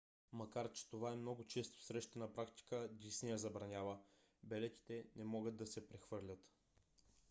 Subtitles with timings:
[0.31, 3.99] макар че това е много често срещана практика дисни я забранява:
[4.43, 6.39] билетите не могат да се прехвърлят